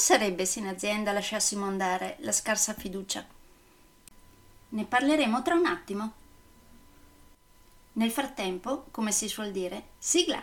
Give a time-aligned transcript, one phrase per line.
[0.00, 3.24] sarebbe se in azienda lasciassimo andare la scarsa fiducia?
[4.70, 6.12] Ne parleremo tra un attimo.
[7.92, 10.42] Nel frattempo, come si suol dire, sigla!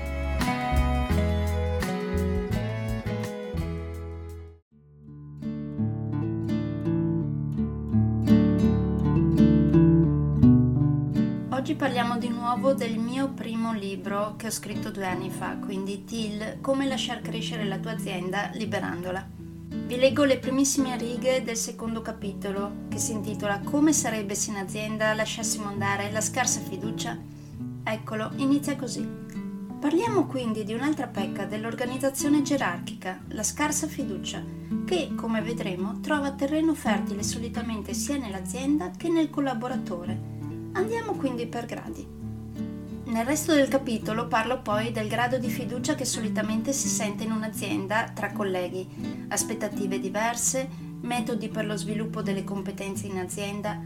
[11.71, 16.03] Oggi parliamo di nuovo del mio primo libro che ho scritto due anni fa, quindi
[16.03, 19.25] TIL, come lasciar crescere la tua azienda liberandola.
[19.69, 24.57] Vi leggo le primissime righe del secondo capitolo che si intitola Come sarebbe se in
[24.57, 27.17] azienda lasciassimo andare la scarsa fiducia?
[27.83, 29.07] Eccolo, inizia così.
[29.79, 34.43] Parliamo quindi di un'altra pecca dell'organizzazione gerarchica, la scarsa fiducia,
[34.83, 40.31] che, come vedremo, trova terreno fertile solitamente sia nell'azienda che nel collaboratore
[40.73, 42.07] Andiamo quindi per gradi.
[43.03, 47.31] Nel resto del capitolo parlo poi del grado di fiducia che solitamente si sente in
[47.31, 48.87] un'azienda tra colleghi,
[49.27, 50.69] aspettative diverse,
[51.01, 53.77] metodi per lo sviluppo delle competenze in azienda.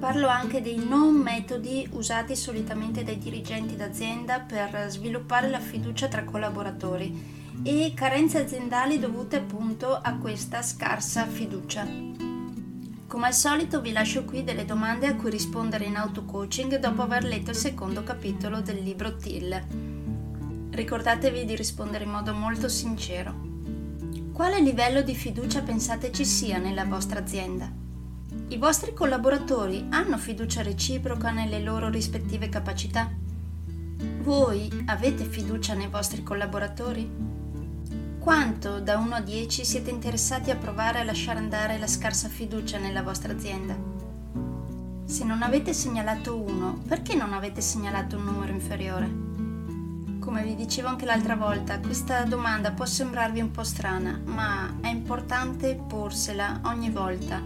[0.00, 6.24] Parlo anche dei non metodi usati solitamente dai dirigenti d'azienda per sviluppare la fiducia tra
[6.24, 12.31] collaboratori e carenze aziendali dovute appunto a questa scarsa fiducia.
[13.12, 17.24] Come al solito vi lascio qui delle domande a cui rispondere in auto-coaching dopo aver
[17.24, 20.70] letto il secondo capitolo del libro Till.
[20.70, 23.34] Ricordatevi di rispondere in modo molto sincero.
[24.32, 27.70] Quale livello di fiducia pensate ci sia nella vostra azienda?
[28.48, 33.12] I vostri collaboratori hanno fiducia reciproca nelle loro rispettive capacità?
[34.22, 37.31] Voi avete fiducia nei vostri collaboratori?
[38.22, 42.78] Quanto da 1 a 10 siete interessati a provare a lasciare andare la scarsa fiducia
[42.78, 43.76] nella vostra azienda?
[45.04, 49.10] Se non avete segnalato 1, perché non avete segnalato un numero inferiore?
[50.20, 54.86] Come vi dicevo anche l'altra volta, questa domanda può sembrarvi un po' strana, ma è
[54.86, 57.42] importante porsela ogni volta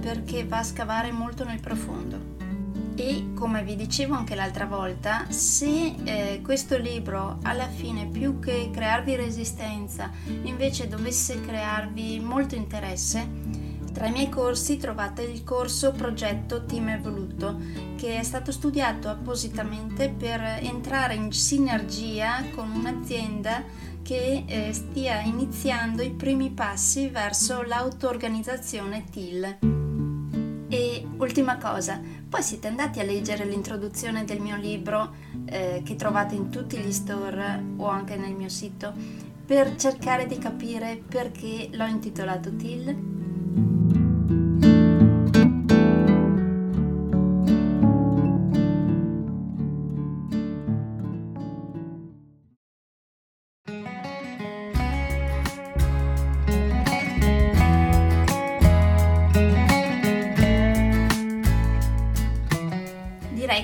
[0.00, 2.49] perché va a scavare molto nel profondo
[2.96, 8.70] e come vi dicevo anche l'altra volta, se eh, questo libro alla fine più che
[8.72, 10.10] crearvi resistenza
[10.42, 17.58] invece dovesse crearvi molto interesse, tra i miei corsi trovate il corso Progetto Team Evoluto,
[17.96, 23.64] che è stato studiato appositamente per entrare in sinergia con un'azienda
[24.02, 29.89] che eh, stia iniziando i primi passi verso l'auto-organizzazione TIL.
[31.30, 35.14] Ultima cosa, poi siete andati a leggere l'introduzione del mio libro
[35.44, 38.92] eh, che trovate in tutti gli store o anche nel mio sito
[39.46, 43.09] per cercare di capire perché l'ho intitolato Till?